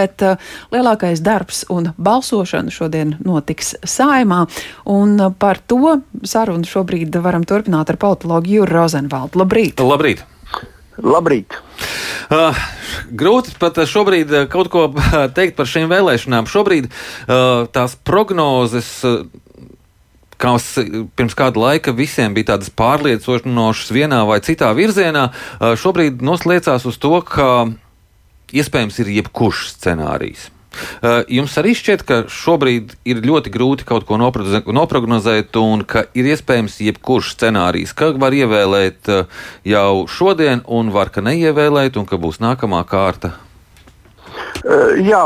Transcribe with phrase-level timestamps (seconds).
[0.00, 4.46] Bet uh, lielākais darbs un balsošana šodien notiks saimā,
[4.88, 9.42] un uh, par to sarunu šobrīd varam turpināt ar politologu Jūru Rozenvaldu.
[9.42, 9.82] Labrīt!
[9.84, 10.24] Labrīt!
[11.00, 11.56] Labrīt!
[12.30, 12.56] Uh,
[13.16, 14.88] grūti pat šobrīd kaut ko
[15.36, 16.48] teikt par šīm vēlēšanām.
[16.50, 18.90] Šobrīd uh, tās prognozes.
[19.06, 19.24] Uh,
[20.40, 20.72] kas
[21.20, 26.96] pirms kāda laika visiem bija tādas pārliecinošas vienā vai citā virzienā, uh, šobrīd nosliecās uz
[27.00, 27.50] to, ka
[28.52, 30.50] iespējams ir jebkurš scenārijs.
[30.70, 36.30] Uh, jums arī šķiet, ka šobrīd ir ļoti grūti kaut ko noprognozēt, un ka ir
[36.30, 42.20] iespējams jebkurš scenārijs, ka var ievēlēt uh, jau šodien, un var ka neievēlēt, un ka
[42.22, 43.34] būs nākamā kārta.
[44.62, 45.20] Uh, jā,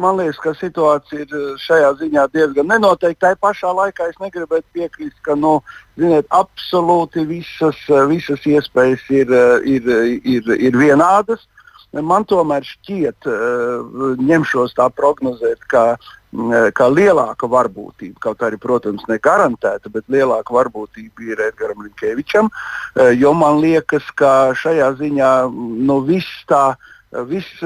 [0.00, 3.34] man liekas, ka situācija ir šajā ziņā diezgan nenoteikta.
[3.34, 5.58] Tā pašā laikā es negribētu piekrist, ka nu,
[6.00, 9.38] ziniet, absolūti visas, visas iespējas ir,
[9.68, 11.44] ir, ir, ir vienādas.
[11.44, 11.59] Uh,
[11.92, 15.96] man tomēr šķiet, eh, ņemšos tā prognozēt, ka,
[16.32, 22.50] mm, ka lielāka varbūtība, kaut arī, protams, ne garantēta, bet lielāka varbūtība ir Edgars Linkevičam,
[22.96, 26.76] eh, jo man liekas, ka šajā ziņā nu, viss tā
[27.10, 27.62] viss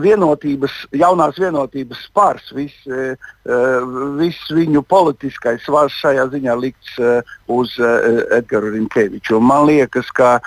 [0.00, 2.86] vienotības, jaunās vienotības spārs, viss,
[4.16, 6.94] viss viņu politiskais svars šajā ziņā likts
[7.52, 7.74] uz
[8.32, 9.42] Edgars Rinkeviču.
[9.44, 10.38] Man liekas, ka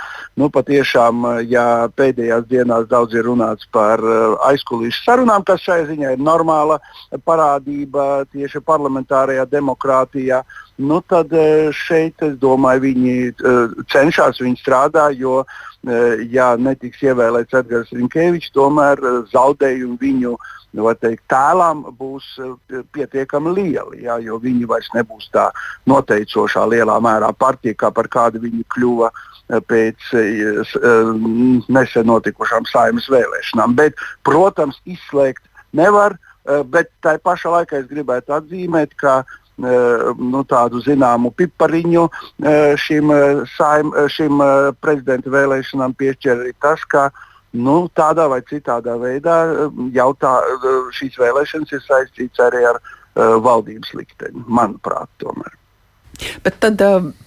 [0.42, 4.02] nu, patiešām, ja pēdējās dienās daudz ir runāts par
[4.50, 6.81] aizkulisku sarunām, kas šajā ziņā ir normāla
[7.22, 10.42] parādība tieši parlamentārajā demokrātijā,
[10.81, 11.30] nu, tad
[11.78, 13.17] šeit, es domāju, viņi
[13.92, 15.70] cenšas, viņi strādā, jo uh, Eh,
[16.30, 20.36] ja netiks ievēlēts Edgars Rinkevičs, tomēr eh, zaudējumi viņu
[20.78, 25.50] nu, teikt, tēlam būs eh, pietiekami lieli, jā, jo viņi vairs nebūs tā
[25.90, 29.12] noteicošā lielā mērā partija, kā par kādu viņi kļuva
[29.68, 30.14] pēc
[31.68, 33.74] nesen notikušām saimnes vēlēšanām.
[33.76, 35.44] Bet, protams, izslēgt
[35.76, 36.16] nevar,
[36.72, 43.12] bet tā pašā laikā es gribētu atzīmēt, ka Eh, nu, tādu zināmu pipariņu eh, šim,
[43.12, 44.41] eh, saim, šim
[44.81, 47.09] prezidenta vēlēšanām piešķir arī tas, ka
[47.53, 49.38] nu, tādā vai citādā veidā
[49.94, 50.38] jautā,
[50.97, 52.80] šīs vēlēšanas ir saistītas arī ar
[53.44, 55.58] valdības likteni, manuprāt, tomēr.
[56.46, 56.80] Bet tad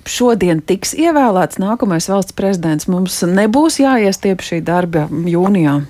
[0.08, 2.88] šodien tiks ievēlēts nākamais valsts prezidents.
[2.88, 5.82] Mums nebūs jāiestiep šī darba jūnijā.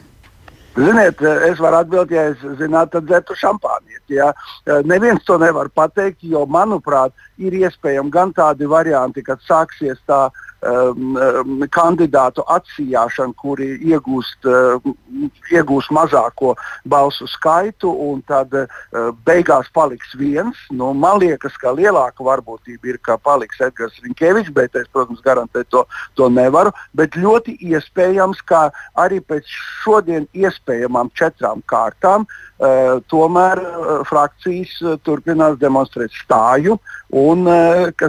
[0.75, 4.17] Ziniet, es varu atbildēt, ja es zinātu, tad dzertu šampānieti.
[4.17, 4.33] Ja?
[4.83, 10.45] Neviens to nevar pateikt, jo, manuprāt, ir iespējami gan tādi varianti, kad sāksies tā uh,
[10.65, 14.81] um, um, kandidātu atsijāšanu, kuri iegūst, uh,
[15.53, 16.55] iegūst mazāko
[16.89, 18.67] balsu skaitu, un tad uh,
[19.27, 20.59] beigās paliks viens.
[20.73, 25.71] Nu, man liekas, ka lielāka varbūtība ir, ka paliks Edgars Rinkevičs, bet es, protams, garantēt
[25.75, 25.85] to,
[26.19, 26.73] to nevaru.
[26.97, 28.69] Bet ļoti iespējams, ka
[29.01, 29.49] arī pēc
[29.85, 36.79] šodien iespējamām četrām kārtām uh, tomēr uh, frakcijas uh, turpinās demonstrēt stāju
[37.15, 37.47] un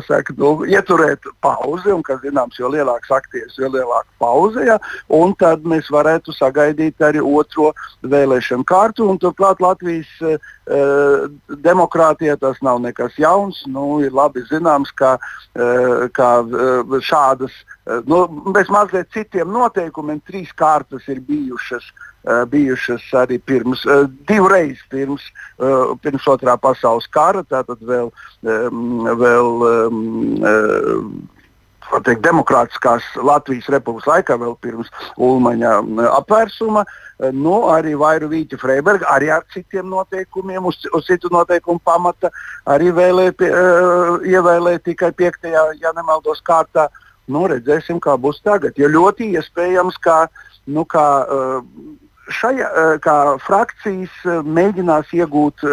[0.07, 1.91] saka, nu, ieturēt pauzi.
[1.93, 4.65] Un, kas, zinām, zināms, jo lielāks aktieris, jo lielāka pauze.
[4.65, 4.77] Ja,
[5.09, 7.73] un tad mēs varētu sagaidīt arī otro
[8.03, 9.17] vēlēšanu kārtu.
[9.19, 10.37] Turklāt Latvijas uh,
[11.49, 13.63] demokrātijā tas nav nekas jauns.
[13.67, 15.17] Nu, ir labi zināms, ka,
[15.55, 17.51] uh, ka uh, šādas,
[17.87, 21.83] uh, nu, bez mazliet citiem noteikumiem, trīs kārtas ir bijušas.
[21.83, 22.13] Uh,
[22.49, 23.83] bijušas arī pirms,
[24.25, 25.21] divreiz pirms,
[26.01, 28.09] pirms otrā pasaules kara, tātad vēl,
[29.21, 29.51] vēl
[32.05, 34.91] teikt, demokrātiskās Latvijas republikas laikā, vēl pirms
[35.21, 35.73] Ulmaņa
[36.19, 36.85] apvērsuma,
[37.35, 42.31] nu, arī Vairu Vīķa Freiberga, arī ar citiem noteikumiem, uz, uz citu noteikumu pamata,
[42.69, 45.51] arī vēlē, uh, ievēlēja tikai 5.
[45.81, 46.89] ja nemaldos kārtā.
[47.25, 48.75] Nu, redzēsim, kā būs tagad.
[48.77, 50.27] Jo ļoti iespējams, ka,
[50.69, 51.95] nu, ka uh,
[52.33, 52.69] šajā,
[53.03, 53.15] kā
[53.45, 54.13] frakcijas
[54.45, 55.65] mēģinās iegūt,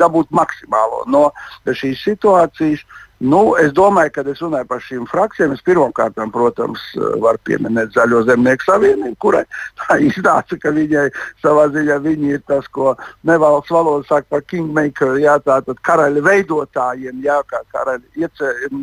[0.00, 1.28] dabūt maksimālo no
[1.66, 2.84] šīs situācijas.
[3.20, 6.80] Nu, es domāju, kad es runāju par šīm frakcijām, es pirmkārt, protams,
[7.20, 9.42] varu pieminēt Zaļo zemnieku savienību, kurai
[9.82, 11.04] tā iznāca, ka viņai
[11.44, 12.94] savā ziņā viņi ir tas, ko
[13.28, 18.80] nevalsts valoda saka par kingmaker, jā, tātad karaļa veidotājiem, jā, kā karaļi ieceļ,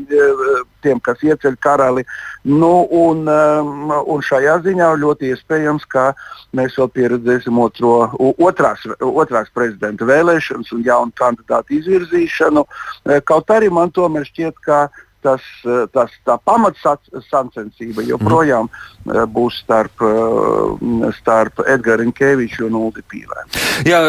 [0.86, 2.06] tiem, kas ieceļ karali.
[2.45, 6.12] Nu, un, um, un šajā ziņā ļoti iespējams, ka
[6.57, 12.63] mēs vēl pieredzēsim otro, otrās, otrās prezidenta vēlēšanas un jaunu kandidātu izvirzīšanu.
[13.25, 14.88] Kaut arī man tomēr šķiet, ka
[15.27, 15.44] tas,
[15.94, 19.25] tas, tā pamatsacensība joprojām mm.
[19.33, 20.03] būs starp,
[21.18, 23.56] starp Edgars Rinkeviču un Uldi Pīlēm.
[23.88, 24.00] Jā,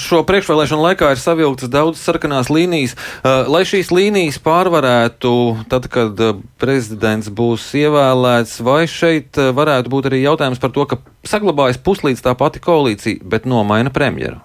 [0.00, 2.96] šo priekšvēlēšanu laikā ir savilktas daudzas sarkanās līnijas.
[3.22, 5.34] Lai šīs līnijas pārvarētu,
[5.72, 6.22] tad, kad
[6.62, 12.36] prezidents būs ievēlēts, vai šeit varētu būt arī jautājums par to, ka saglabājas puslīdz tā
[12.38, 14.40] pati koalīcija, bet nomaina premjeru?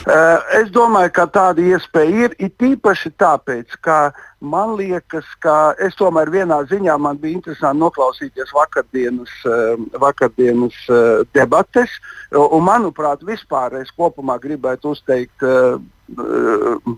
[0.00, 2.34] Eh, es domāju, ka tāda iespēja ir.
[2.40, 8.54] It īpaši tāpēc, ka man liekas, ka es tomēr vienā ziņā man bija interesanti noklausīties
[8.56, 11.98] vakardienas, eh, vakardienas eh, debates.
[12.32, 15.44] Un, manuprāt, vispār es kopumā gribētu uzteikt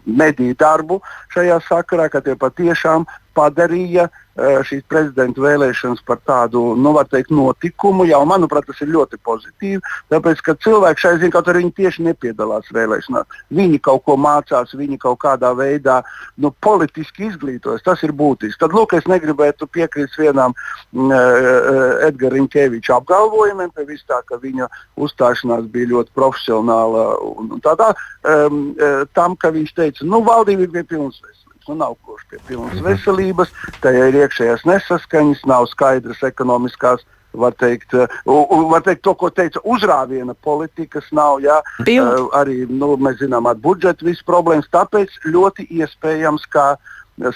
[0.06, 1.00] mediju darbu
[1.34, 3.04] šajā sakarā, ka tie patiešām
[3.36, 8.06] padarīja šīs prezidenta vēlēšanas par tādu, nu, var teikt, notikumu.
[8.08, 9.82] Jau, manuprāt, tas ir ļoti pozitīvi.
[10.12, 14.72] Tāpēc, ka cilvēki šai ziņā, kaut arī viņi tieši nepiedalās vēlēšanās, viņi kaut ko mācās,
[14.78, 16.00] viņi kaut kādā veidā
[16.40, 17.84] nu, politiski izglītojas.
[17.84, 18.60] Tas ir būtiski.
[18.62, 24.70] Tad, lūk, es negribētu piekrist vienam uh, Edgara Rinkeviča apgalvojumiem, pie vis tā, ka viņa
[24.96, 27.92] uzstāšanās bija ļoti profesionāla un, tādā,
[28.24, 28.64] um,
[29.12, 32.84] tam, ka viņš teica, nu, valdība pilnas veselības nu, nav kurš pie pilnas mhm.
[32.88, 33.52] veselības,
[33.84, 37.04] tajā ir iekšējās nesaskaņas, nav skaidras ekonomiskās.
[37.32, 37.94] Var teikt,
[38.28, 41.38] var teikt to, ko teica uzrāviena politikas, nav.
[41.40, 44.68] Jā, uh, arī nu, mēs zinām, ar budžetu visas problēmas.
[44.68, 46.74] Tāpēc ļoti iespējams, ka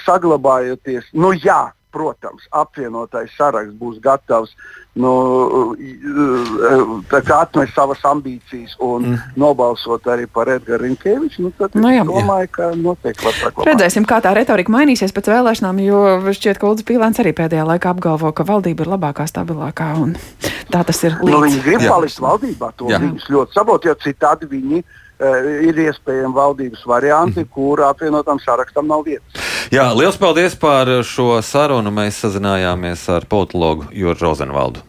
[0.05, 1.63] saglabājoties, nu jā,
[1.95, 4.53] protams, apvienotais saraksts būs gatavs
[4.97, 5.13] nu,
[7.13, 9.37] atmest savas ambīcijas un mm.
[9.41, 12.53] nobalsot arī par Edgars Rinkeviču, nu, tad nu, jā, es domāju, jā.
[12.57, 13.71] ka noteikti var saglabāt.
[13.71, 16.03] Redzēsim, kā tā retorika mainīsies pēc vēlēšanām, jo
[16.33, 20.17] šķiet, ka Ulris Pīlēns arī pēdējā laikā apgalvo, ka valdība ir labākā, stabilākā un
[20.73, 21.19] tā tas ir.
[21.21, 21.33] Līdz.
[21.33, 23.03] Nu, viņi grib palikt valdībā, to jā.
[23.05, 27.53] viņus ļoti sabot, jo citādi viņi uh, ir iespējami valdības varianti, mm.
[27.53, 29.46] kur apvienotam sarakstam nav vietas.
[29.75, 31.91] Jā, liels paldies par šo sarunu.
[31.91, 34.85] Mēs sazinājāmies ar politologu Jurģu Rozenvaldu.